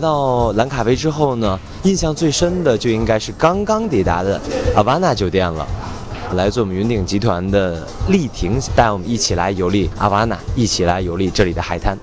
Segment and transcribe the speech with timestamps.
[0.00, 4.40] 到兰卡威之后呢，印象最深的就应该是刚刚抵达的
[4.74, 5.66] 阿瓦纳酒店了。
[6.34, 11.98] 来自我们云顶集团的丽婷带我们一起来游历阿瓦纳，一起来游历这里的海滩。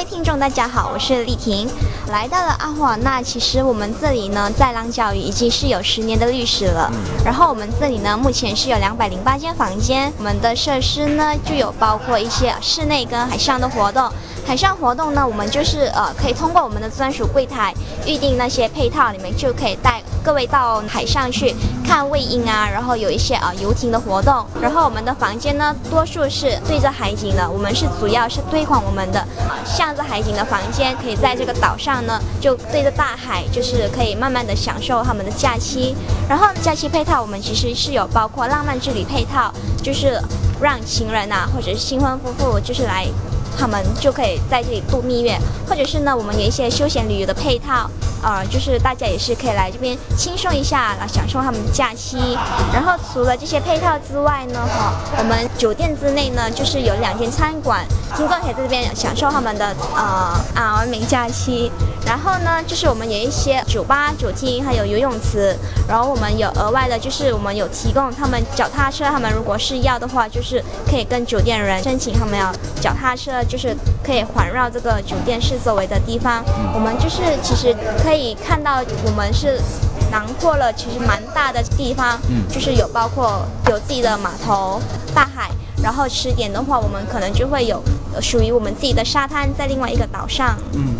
[0.00, 1.68] 各位听众，大家好，我是丽婷。
[2.10, 6.90] 来到了阿华那，其实我们这里呢，在浪角屿已经是有十年的历史了。
[7.22, 10.10] 然后我们这里呢，目前是有两百零八间房间。
[10.16, 14.10] 我们的设施呢，就有包括一些室内跟海上的活动。
[14.46, 17.74] 海上活动呢，我们就是呃，可以通过我们的专属柜台
[18.06, 24.44] 预定那些配套，你们就可以带各位到海上去看卫鹰啊，然后有一些呃游艇的活动。
[24.60, 29.56] 然后我们的房间呢，多数是对着海景的，我们是主要是推广我们的啊。
[29.64, 35.94] 向着海景的房间，可以在这个岛上呢，就对着大海，就是可以慢慢的享受他们的假期。
[36.28, 39.52] 然后假期配套，我们其实是有包括浪漫之旅配套，
[39.82, 40.20] 就是
[40.60, 43.06] 让情人啊，或者是新婚夫妇，就是来。
[43.58, 47.88] 他们就可以在这里度蜜月，或者是呢，我们有一些休闲旅游的配套，
[48.22, 52.36] 呃，就是大家也是可以来这边轻松一下，来享受他们的假期。
[52.72, 57.84] 然后除了这些配套之外呢，哈，我们酒店之内呢，就是有两间餐馆，
[58.16, 60.02] 听众可以在这边享受他们的呃
[60.54, 61.70] 啊完美假期。
[62.10, 65.56] 然后呢，就是我们有一些酒吧、酒厅，还有游泳池。
[65.88, 76.42] 然后我们有额外的，就是我们有提供他们脚踏车，他们如果是要的话，就是可以跟酒店人申请，他们要脚踏车，就是可以环绕这个酒店室周围的地方。
[76.74, 77.72] 我们就是其实
[78.02, 79.60] 可以看到，我们是
[80.10, 82.18] 囊括了其实蛮大的地方，
[82.52, 84.82] 就是有包括有自己的码头、
[85.14, 85.48] 大海。
[85.80, 87.80] 然后吃点的话，我们可能就会有
[88.20, 90.58] 属于我们自己的沙滩，在另外一个岛上。
[90.72, 90.96] 嗯。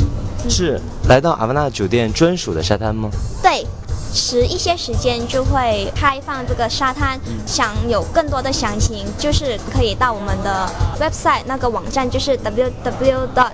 [0.48, 3.10] 是来到阿瓦纳酒店专属的沙滩吗？
[3.42, 3.66] 对，
[4.14, 7.18] 迟一些时间就会开放这个沙滩。
[7.46, 10.68] 想有更多的详情，就是可以到我们的
[11.00, 13.50] website 那个网站，就是 www.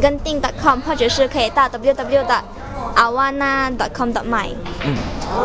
[0.00, 2.42] 跟定 .com，或者是可以到 www.
[2.96, 4.48] awana.com.my。
[4.84, 4.96] 嗯。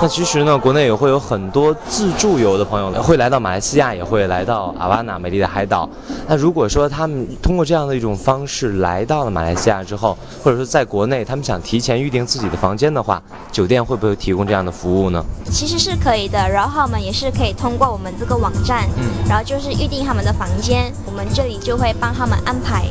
[0.02, 5.90] 那其实呢，国内也会有很多自助游的朋友会来到马来西亚，也会来到阿瓦纳美丽的海岛。
[6.26, 15.22] 那如果说他们通过这样的一种方式来到了马来西亚之后，或者说在国内他们想提前预定自己的房间的话，酒店会不会提供这样的服务呢？
[15.52, 22.86] 其实是可以的，然后我们也是可以通过我们这个网站，嗯，然后就是预定他们的房间，我们这里就会帮他们安排。